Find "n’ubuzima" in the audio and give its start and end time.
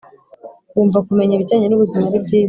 1.67-2.03